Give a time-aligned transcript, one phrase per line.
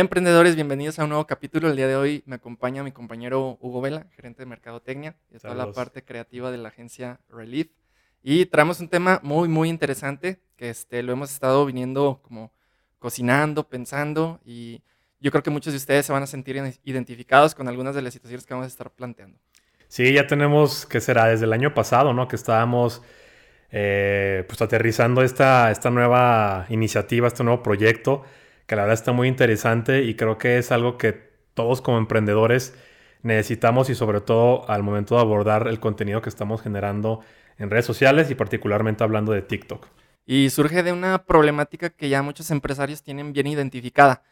[0.00, 1.68] Emprendedores, bienvenidos a un nuevo capítulo.
[1.68, 5.40] El día de hoy me acompaña mi compañero Hugo Vela, gerente de Mercadotecnia, y de
[5.40, 7.68] toda la parte creativa de la agencia Relief.
[8.22, 12.50] Y traemos un tema muy, muy interesante que este, lo hemos estado viniendo como
[12.98, 14.80] cocinando, pensando y
[15.20, 18.14] yo creo que muchos de ustedes se van a sentir identificados con algunas de las
[18.14, 19.38] situaciones que vamos a estar planteando.
[19.88, 21.26] Sí, ya tenemos, que será?
[21.26, 22.26] Desde el año pasado, ¿no?
[22.26, 23.02] Que estábamos
[23.70, 28.24] eh, pues aterrizando esta, esta nueva iniciativa, este nuevo proyecto,
[28.70, 31.10] que la verdad está muy interesante y creo que es algo que
[31.54, 32.72] todos como emprendedores
[33.24, 37.18] necesitamos y sobre todo al momento de abordar el contenido que estamos generando
[37.58, 39.88] en redes sociales y particularmente hablando de TikTok.
[40.24, 44.22] Y surge de una problemática que ya muchos empresarios tienen bien identificada.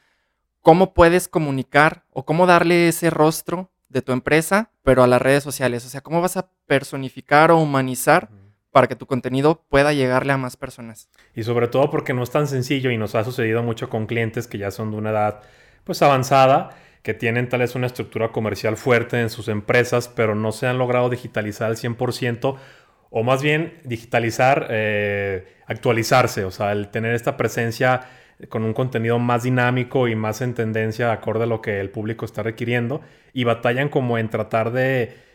[0.60, 5.42] ¿Cómo puedes comunicar o cómo darle ese rostro de tu empresa, pero a las redes
[5.42, 5.84] sociales?
[5.84, 8.30] O sea, ¿cómo vas a personificar o humanizar
[8.78, 11.08] para que tu contenido pueda llegarle a más personas.
[11.34, 14.46] Y sobre todo porque no es tan sencillo y nos ha sucedido mucho con clientes
[14.46, 15.42] que ya son de una edad
[15.82, 16.70] pues avanzada,
[17.02, 20.78] que tienen tal vez una estructura comercial fuerte en sus empresas, pero no se han
[20.78, 22.56] logrado digitalizar al 100%
[23.10, 28.02] o más bien digitalizar, eh, actualizarse, o sea, el tener esta presencia
[28.48, 32.24] con un contenido más dinámico y más en tendencia acorde a lo que el público
[32.24, 33.00] está requiriendo
[33.32, 35.26] y batallan como en tratar de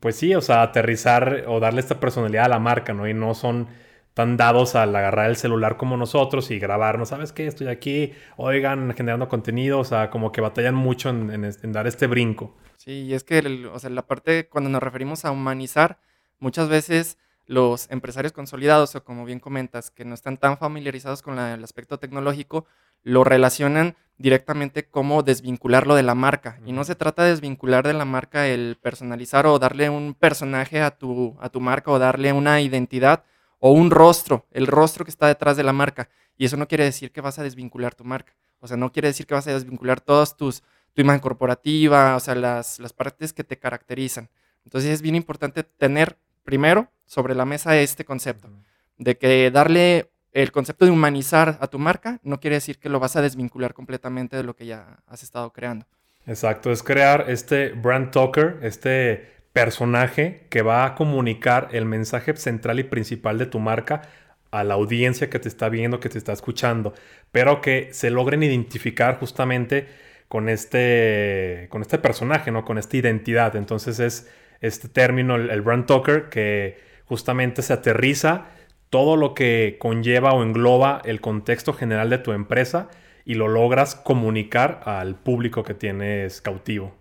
[0.00, 3.08] pues sí, o sea, aterrizar o darle esta personalidad a la marca, ¿no?
[3.08, 3.68] Y no son
[4.14, 7.46] tan dados al agarrar el celular como nosotros y grabarnos, ¿sabes qué?
[7.46, 12.54] Estoy aquí, oigan, generando contenido, o sea, como que batallan mucho en, dar este brinco.
[12.76, 13.38] Sí, y es que,
[13.72, 15.98] o sea, la parte, cuando nos referimos a humanizar,
[16.40, 17.16] muchas veces
[17.52, 21.98] los empresarios consolidados, o como bien comentas, que no están tan familiarizados con el aspecto
[21.98, 22.66] tecnológico,
[23.02, 26.60] lo relacionan directamente como desvincularlo de la marca.
[26.64, 30.80] Y no se trata de desvincular de la marca el personalizar o darle un personaje
[30.80, 33.24] a tu, a tu marca o darle una identidad
[33.58, 36.08] o un rostro, el rostro que está detrás de la marca.
[36.38, 38.32] Y eso no quiere decir que vas a desvincular tu marca.
[38.60, 40.62] O sea, no quiere decir que vas a desvincular todas tus,
[40.94, 44.30] tu imagen corporativa, o sea, las, las partes que te caracterizan.
[44.64, 48.48] Entonces es bien importante tener primero sobre la mesa este concepto,
[48.96, 53.00] de que darle el concepto de humanizar a tu marca no quiere decir que lo
[53.00, 55.84] vas a desvincular completamente de lo que ya has estado creando.
[56.26, 62.78] Exacto, es crear este brand talker, este personaje que va a comunicar el mensaje central
[62.78, 64.00] y principal de tu marca
[64.50, 66.94] a la audiencia que te está viendo, que te está escuchando,
[67.30, 69.86] pero que se logren identificar justamente
[70.28, 72.64] con este, con este personaje, ¿no?
[72.64, 73.54] con esta identidad.
[73.54, 74.30] Entonces es
[74.62, 78.46] este término, el brand talker, que justamente se aterriza
[78.90, 82.88] todo lo que conlleva o engloba el contexto general de tu empresa
[83.24, 86.94] y lo logras comunicar al público que tienes cautivo.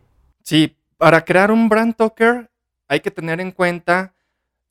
[0.43, 2.49] Sí, para crear un brand talker
[2.87, 4.13] hay que tener en cuenta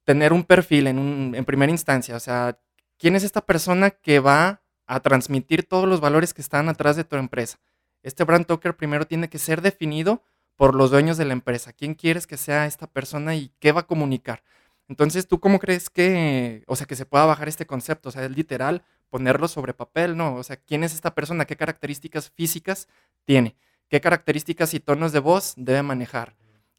[0.04, 2.58] tener un perfil en, en primera instancia, o sea,
[2.98, 7.04] quién es esta persona que va a transmitir todos los valores que están atrás de
[7.04, 7.58] tu empresa.
[8.02, 10.22] Este brand talker primero tiene que ser definido
[10.56, 11.72] por los dueños de la empresa.
[11.72, 14.42] ¿Quién quieres que sea esta persona y qué va a comunicar?
[14.90, 18.08] Entonces, ¿tú cómo crees que, o sea, que se pueda bajar este concepto?
[18.08, 20.34] O sea, es literal ponerlo sobre papel, ¿no?
[20.34, 21.44] O sea, ¿quién es esta persona?
[21.44, 22.88] ¿Qué características físicas
[23.24, 23.54] tiene?
[23.88, 26.34] ¿Qué características y tonos de voz debe manejar?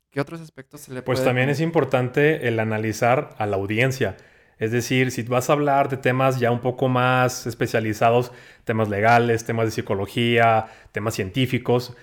[0.10, 4.18] ¿Qué otros aspectos se le Pues también es importante el analizar a la audiencia.
[4.60, 8.34] Es decir, si vas a hablar de temas ya un poco más especializados,
[8.66, 11.96] temas legales, temas de psicología, temas científicos,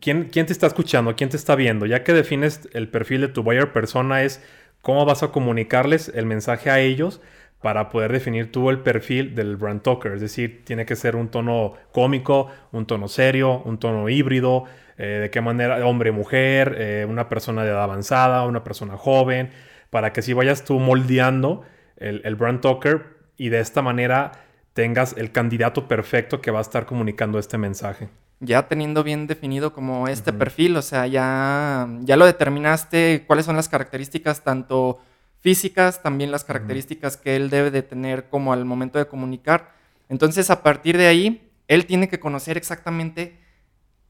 [0.00, 1.16] ¿quién, quién te está escuchando?
[1.16, 1.86] ¿Quién te está viendo?
[1.86, 4.42] Ya que defines el perfil de tu buyer persona es
[4.82, 7.20] cómo vas a comunicarles el mensaje a ellos
[7.60, 10.12] para poder definir tú el perfil del brand talker.
[10.12, 14.64] Es decir, tiene que ser un tono cómico, un tono serio, un tono híbrido,
[14.96, 19.50] eh, de qué manera, hombre, mujer, eh, una persona de edad avanzada, una persona joven,
[19.90, 21.64] para que si vayas tú moldeando
[21.96, 24.32] el, el brand talker y de esta manera
[24.72, 28.08] tengas el candidato perfecto que va a estar comunicando este mensaje
[28.40, 33.56] ya teniendo bien definido como este perfil, o sea, ya, ya lo determinaste cuáles son
[33.56, 34.98] las características tanto
[35.40, 39.72] físicas, también las características que él debe de tener como al momento de comunicar.
[40.08, 43.38] Entonces, a partir de ahí, él tiene que conocer exactamente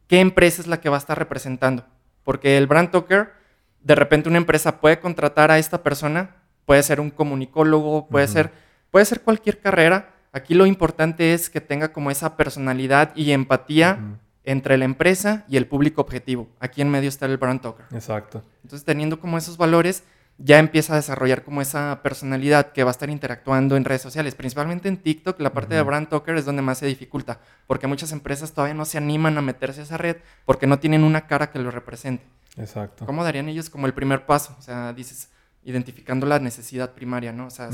[0.07, 1.85] qué empresa es la que va a estar representando,
[2.25, 3.33] porque el brand talker,
[3.83, 8.51] de repente una empresa puede contratar a esta persona, puede ser un comunicólogo, puede ser
[8.91, 14.19] puede ser cualquier carrera, Aquí lo importante es que tenga como esa personalidad y empatía
[14.45, 16.49] entre la empresa y el público objetivo.
[16.61, 17.87] Aquí en medio está el brand talker.
[17.93, 18.45] Exacto.
[18.63, 20.05] Entonces, teniendo como esos valores,
[20.43, 24.35] ya empieza a desarrollar como esa personalidad que va a estar interactuando en redes sociales.
[24.35, 28.13] Principalmente en TikTok, la parte de brand talker es donde más se dificulta, porque muchas
[28.13, 30.17] empresas todavía no se animan a meterse a esa red
[30.47, 32.25] porque no tienen una cara que lo represente.
[32.57, 33.05] Exacto.
[33.05, 34.57] ¿Cómo darían ellos como el primer paso?
[34.59, 35.29] O sea, dices,
[35.65, 37.47] identificando la necesidad primaria, ¿no?
[37.47, 37.69] O sea,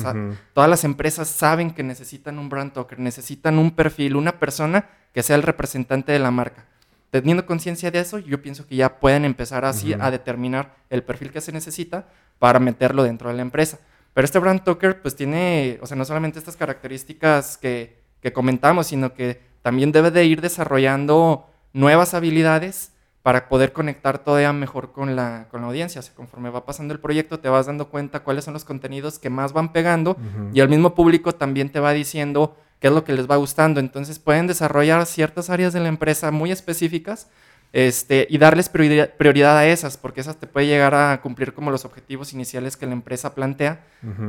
[0.53, 5.23] todas las empresas saben que necesitan un brand talker, necesitan un perfil, una persona que
[5.23, 6.67] sea el representante de la marca.
[7.11, 11.31] Teniendo conciencia de eso, yo pienso que ya pueden empezar así a determinar el perfil
[11.31, 13.79] que se necesita para meterlo dentro de la empresa.
[14.13, 18.89] Pero este brand talker, pues tiene, o sea, no solamente estas características que, que comentamos,
[18.89, 22.93] sino que también debe de ir desarrollando nuevas habilidades
[23.27, 25.99] para poder conectar todavía mejor con la, con la audiencia.
[25.99, 29.19] O sea, conforme va pasando el proyecto, te vas dando cuenta cuáles son los contenidos
[29.19, 30.17] que más van pegando
[30.53, 33.81] y el mismo público también te va diciendo qué es lo que les va gustando.
[33.81, 37.27] Entonces pueden desarrollar ciertas áreas de la empresa muy específicas
[37.73, 41.85] este, y darles prioridad, a esas, porque esas te puede llegar a cumplir como los
[41.85, 43.81] objetivos iniciales que la empresa plantea,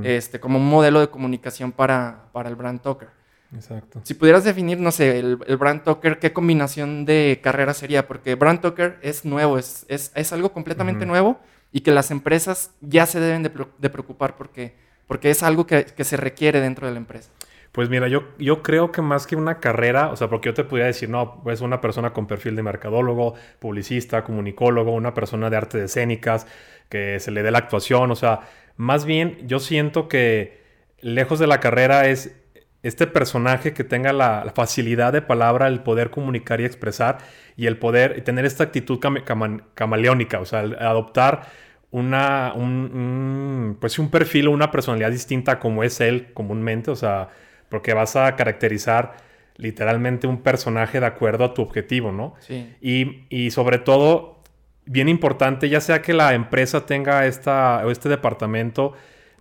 [0.02, 3.10] este, como un modelo de comunicación para, para el brand talker.
[3.56, 4.02] Exacto.
[4.04, 8.08] Si pudieras definir, no sé, el, brand talker, ¿qué combinación de carrera sería?
[8.08, 11.40] Porque brand talker es nuevo, es, es, algo completamente nuevo
[11.72, 14.76] y que las empresas ya se deben de, preocupar porque,
[15.08, 17.30] porque es algo que, se requiere dentro de la empresa.
[17.72, 20.64] Pues mira, yo, yo creo que más que una carrera, o sea, porque yo te
[20.64, 25.58] podría decir, no, es una persona con perfil de mercadólogo, publicista, comunicólogo, una persona de
[25.58, 26.48] artes escénicas,
[26.90, 28.42] que se le dé la actuación, o sea,
[28.78, 30.62] más bien yo siento que
[31.02, 32.36] lejos de la carrera es
[32.88, 37.18] este personaje que tenga la, facilidad de palabra, el poder comunicar y expresar
[37.56, 39.00] y el poder tener esta actitud
[39.74, 41.48] camaleónica, o sea, adoptar
[41.92, 47.30] una, un, pues un perfil o una personalidad distinta como es él comúnmente, o sea,
[47.70, 49.18] porque vas a caracterizar
[49.58, 52.36] literalmente un personaje de acuerdo a tu objetivo, ¿no?
[52.40, 52.74] Sí.
[52.82, 54.42] Y, y sobre todo,
[54.86, 58.94] bien importante, ya sea que la empresa tenga esta, este departamento,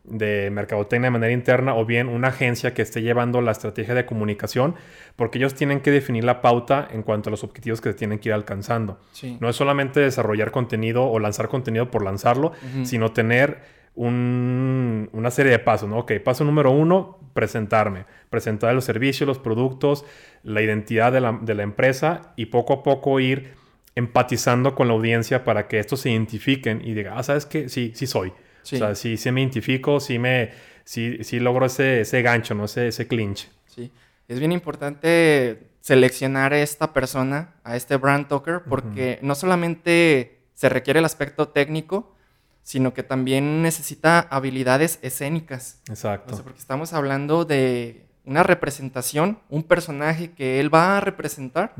[0.09, 4.07] de mercadotecnia de manera interna o bien una agencia que esté llevando la estrategia de
[4.07, 4.75] comunicación,
[5.17, 8.19] porque ellos tienen que definir la pauta en cuanto a los objetivos que se tienen
[8.19, 9.01] que ir alcanzando.
[9.41, 12.53] No es solamente desarrollar contenido o lanzar contenido por lanzarlo,
[12.85, 15.99] sino tener una serie de pasos, ¿no?
[15.99, 18.05] Ok, paso número uno, presentarme.
[18.29, 20.05] Presentar los servicios, los productos,
[20.43, 23.55] la identidad de la, de la empresa y poco a poco ir
[23.95, 27.71] empatizando con la audiencia para que estos se identifiquen y digan, ah, ¿sabes qué?
[27.71, 28.33] Sí, sí soy.
[28.75, 30.51] O sea, sí, sí me identifico, sí, me,
[30.85, 32.65] sí, sí logro ese, ese gancho, ¿no?
[32.65, 33.49] Ese, ese clinch.
[33.67, 33.93] Sí,
[34.29, 40.69] es bien importante seleccionar a esta persona, a este brand talker, porque no solamente se
[40.69, 42.17] requiere el aspecto técnico,
[42.63, 45.81] sino que también necesita habilidades escénicas.
[45.89, 46.33] Exacto.
[46.33, 51.75] O sea, porque estamos hablando de una representación, un personaje que él va a representar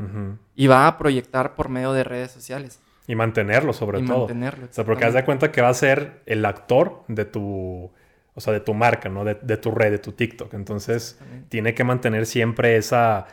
[0.55, 2.79] y va a proyectar por medio de redes sociales.
[3.07, 4.21] Y mantenerlo, sobre y todo.
[4.21, 4.67] Mantenerlo.
[4.67, 7.91] O sea, porque haz de cuenta que va a ser el actor de tu.
[8.35, 9.25] O sea, de tu marca, ¿no?
[9.25, 10.53] De, tu red, de tu TikTok.
[10.55, 11.19] Entonces,
[11.49, 13.27] tiene que mantener siempre esa.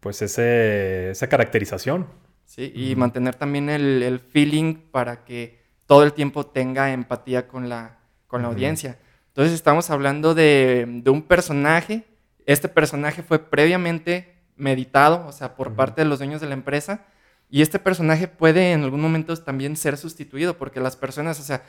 [0.00, 2.06] Pues ese, esa caracterización.
[2.44, 7.98] Sí, y mantener también el, feeling para que todo el tiempo tenga empatía con la,
[8.28, 8.98] con la audiencia.
[9.28, 12.04] Entonces, estamos hablando de, de un personaje.
[12.46, 17.04] Este personaje fue previamente meditado, o sea, por parte de los dueños de la empresa
[17.50, 21.62] y este personaje puede en algún momento también ser sustituido porque las personas, o sea,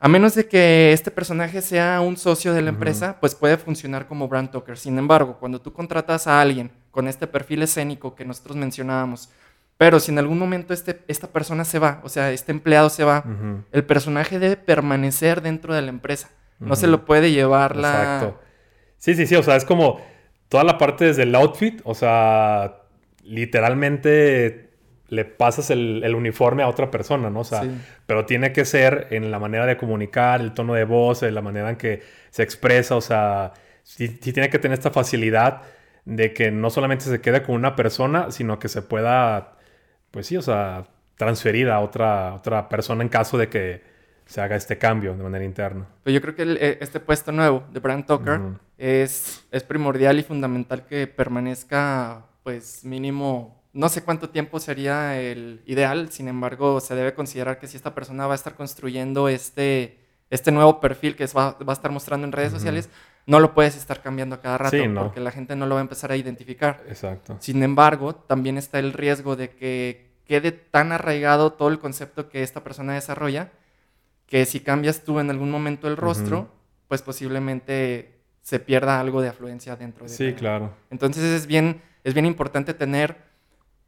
[0.00, 4.06] a menos de que este personaje sea un socio de la empresa, pues puede funcionar
[4.06, 4.78] como brand talker.
[4.78, 9.30] Sin embargo, cuando tú contratas a alguien con este perfil escénico que nosotros mencionábamos,
[9.76, 13.04] pero si en algún momento este, esta persona se va, o sea, este empleado se
[13.04, 13.24] va,
[13.72, 16.30] el personaje debe permanecer dentro de la empresa.
[16.58, 17.90] No se lo puede llevar la...
[17.90, 18.40] Exacto.
[18.98, 20.00] Sí, sí, sí, o sea, es como
[20.48, 22.82] toda la parte desde el outfit, o sea,
[23.22, 24.67] literalmente
[25.08, 27.40] le pasas el, uniforme a otra persona, ¿no?
[27.40, 27.62] O sea,
[28.06, 31.70] pero tiene que ser en la manera de comunicar, el tono de voz, la manera
[31.70, 35.62] en que se expresa, o sea, sí, tiene que tener esta facilidad
[36.04, 39.56] de que no solamente se quede con una persona, sino que se pueda,
[40.10, 40.84] pues sí, o sea,
[41.16, 43.82] transferir a otra, otra persona en caso de que
[44.26, 45.86] se haga este cambio de manera interna.
[46.04, 48.40] Pero yo creo que eh, este puesto nuevo de Brand Talker
[48.76, 55.62] es, es primordial y fundamental que permanezca, pues mínimo no sé cuánto tiempo sería el
[55.64, 60.00] ideal, sin embargo, se debe considerar que si esta persona va a estar construyendo este,
[60.30, 62.90] este nuevo perfil que va, va a estar mostrando en redes sociales,
[63.26, 65.82] no lo puedes estar cambiando a cada rato porque la gente no lo va a
[65.82, 66.82] empezar a identificar.
[66.88, 67.36] Exacto.
[67.38, 72.42] Sin embargo, también está el riesgo de que quede tan arraigado todo el concepto que
[72.42, 73.52] esta persona desarrolla
[74.26, 76.50] que si cambias tú en algún momento el rostro,
[76.88, 80.74] pues posiblemente se pierda algo de afluencia dentro de Sí, claro.
[80.90, 83.27] Entonces es bien, es bien importante tener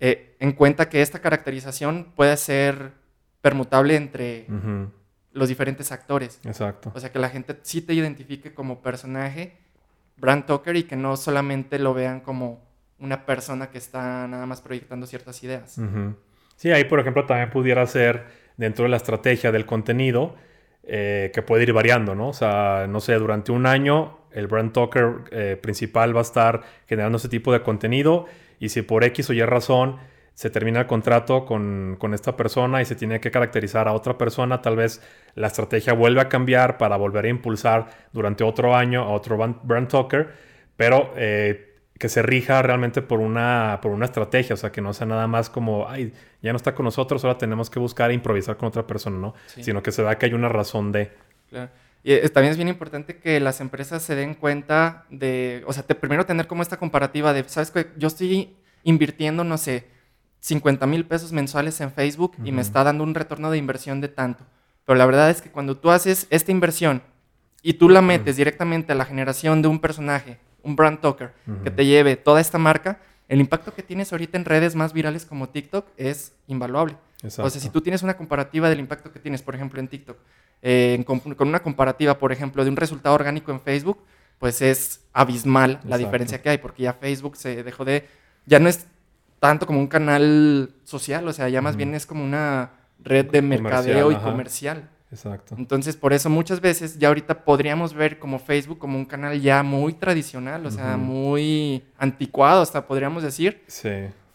[0.00, 2.92] eh, en cuenta que esta caracterización puede ser
[3.42, 4.46] permutable entre
[5.32, 6.40] los diferentes actores.
[6.44, 6.92] Exacto.
[6.94, 9.58] O sea, que la gente sí te identifique como personaje,
[10.16, 14.60] Brand Talker, y que no solamente lo vean como una persona que está nada más
[14.60, 15.78] proyectando ciertas ideas.
[16.56, 18.26] Sí, ahí por ejemplo también pudiera ser
[18.56, 20.36] dentro de la estrategia del contenido,
[20.82, 22.28] eh, que puede ir variando, ¿no?
[22.28, 26.62] O sea, no sé, durante un año el brand talker eh, principal va a estar
[26.86, 28.26] generando ese tipo de contenido
[28.60, 29.96] y si por X o Y razón
[30.34, 34.16] se termina el contrato con, con, esta persona y se tiene que caracterizar a otra
[34.16, 35.02] persona, tal vez
[35.34, 39.88] la estrategia vuelve a cambiar para volver a impulsar durante otro año a otro brand
[39.88, 40.30] talker,
[40.76, 44.94] pero eh, que se rija realmente por una, por una estrategia, o sea, que no
[44.94, 48.14] sea nada más como, ay, ya no está con nosotros, ahora tenemos que buscar e
[48.14, 49.34] improvisar con otra persona, ¿no?
[49.46, 51.12] Sino que se vea que hay una razón de...
[51.50, 51.70] Claro.
[52.02, 56.24] Y también es bien importante que las empresas se den cuenta de, o sea, primero
[56.24, 57.88] tener como esta comparativa de, ¿sabes qué?
[57.96, 59.86] Yo estoy invirtiendo, no sé,
[60.40, 64.08] 50 mil pesos mensuales en Facebook y me está dando un retorno de inversión de
[64.08, 64.46] tanto.
[64.86, 67.02] Pero la verdad es que cuando tú haces esta inversión
[67.62, 71.70] y tú la metes directamente a la generación de un personaje, un brand talker, que
[71.70, 75.50] te lleve toda esta marca, el impacto que tienes ahorita en redes más virales como
[75.50, 76.96] TikTok es invaluable.
[77.22, 80.16] O sea, si tú tienes una comparativa del impacto que tienes, por ejemplo, en TikTok,
[80.62, 83.98] eh, con, una comparativa, por ejemplo, de un resultado orgánico en Facebook,
[84.38, 88.06] pues es abismal la diferencia que hay, porque ya Facebook se dejó de,
[88.46, 88.86] ya no es
[89.38, 93.42] tanto como un canal social, o sea, ya más bien es como una red de
[93.42, 94.88] mercadeo y comercial.
[95.10, 95.56] Exacto.
[95.58, 99.62] Entonces, por eso muchas veces ya ahorita podríamos ver como Facebook como un canal ya
[99.62, 103.62] muy tradicional, o sea, muy anticuado, hasta podríamos decir.
[103.66, 103.90] Sí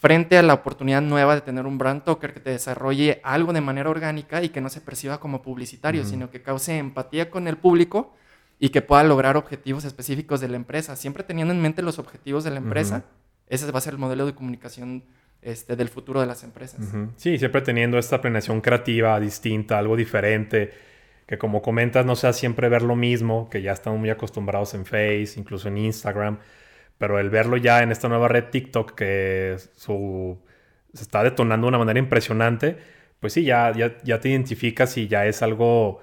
[0.05, 3.61] frente a la oportunidad nueva de tener un brand talker que te desarrolle algo de
[3.61, 7.57] manera orgánica y que no se perciba como publicitario, sino que cause empatía con el
[7.57, 8.13] público
[8.59, 12.43] y que pueda lograr objetivos específicos de la empresa, siempre teniendo en mente los objetivos
[12.43, 13.03] de la empresa.
[13.47, 15.05] Ese va a ser el modelo de comunicación
[15.41, 16.85] este, del futuro de las empresas.
[17.15, 20.71] Sí, siempre teniendo esta planeación creativa distinta, algo diferente,
[21.25, 24.85] que como comentas no sea siempre ver lo mismo, que ya estamos muy acostumbrados en
[24.85, 26.37] Face, incluso en Instagram
[26.97, 30.37] pero el verlo ya en esta nueva red TikTok que su,
[30.93, 32.77] se está detonando de una manera impresionante,
[33.19, 36.01] pues sí, ya, ya, te identificas y ya es algo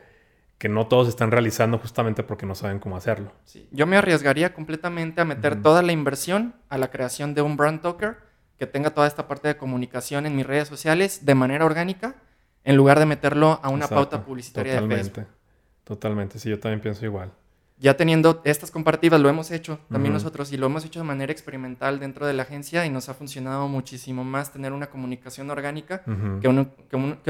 [0.58, 3.32] que no todos están realizando justamente porque no saben cómo hacerlo.
[3.44, 3.68] Sí.
[3.72, 7.80] Yo me arriesgaría completamente a meter toda la inversión a la creación de un brand
[7.80, 8.18] talker
[8.58, 12.14] que tenga toda esta parte de comunicación en mis redes sociales de manera orgánica,
[12.62, 15.26] en lugar de meterlo a una pauta publicitaria de Facebook.
[15.82, 17.32] Totalmente, sí, yo también pienso igual
[17.79, 21.33] ya teniendo estas comparativas, lo hemos hecho también nosotros y lo hemos hecho de manera
[21.33, 26.02] experimental dentro de la agencia y nos ha funcionado muchísimo más tener una comunicación orgánica
[26.41, 26.49] que,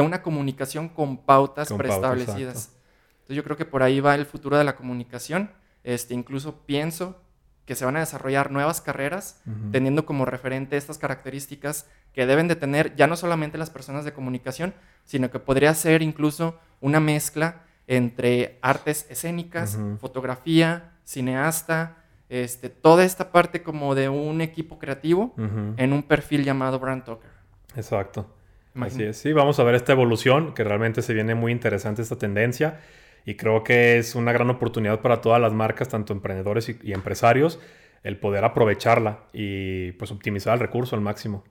[0.03, 2.73] una comunicación con pautas preestablecidas.
[3.13, 5.51] Entonces yo creo que por ahí va el futuro de la comunicación.
[5.85, 7.21] Este, incluso pienso
[7.65, 12.57] que se van a desarrollar nuevas carreras teniendo como referente estas características que deben de
[12.57, 17.63] tener ya no solamente las personas de comunicación, sino que podría ser incluso una mezcla
[17.87, 21.99] entre artes escénicas, fotografía, cineasta,
[22.29, 25.35] este, toda esta parte como de un equipo creativo
[25.77, 27.31] en un perfil llamado Brand Talker.
[27.77, 28.35] Exacto.
[28.75, 29.19] Así es.
[29.19, 32.81] Sí, vamos a ver esta evolución, que realmente se viene muy interesante esta tendencia
[33.27, 36.93] y creo que es una gran oportunidad para todas las marcas, tanto emprendedores y, y
[36.93, 37.61] empresarios,
[38.03, 41.45] el poder aprovecharla y pues optimizar el recurso al máximo.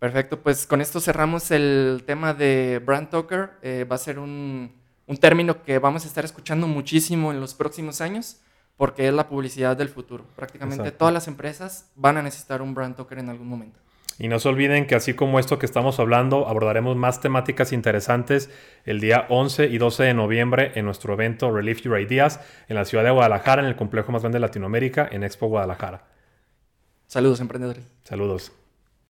[0.00, 3.50] Perfecto, pues con esto cerramos el tema de Brand Talker.
[3.60, 4.79] Eh, va a ser un,
[5.10, 8.36] un término que vamos a estar escuchando muchísimo en los próximos años
[8.76, 10.24] porque es la publicidad del futuro.
[10.36, 13.80] Prácticamente todas las empresas van a necesitar un brand talker en algún momento.
[14.20, 18.50] Y no se olviden que así como esto que estamos hablando, abordaremos más temáticas interesantes
[18.84, 22.38] el día 11 y 12 de noviembre en nuestro evento Relief Your Ideas
[22.68, 26.04] en la ciudad de Guadalajara, en el complejo más grande de Latinoamérica, en Expo Guadalajara.
[27.08, 27.84] Saludos, emprendedores.
[28.04, 28.52] Saludos.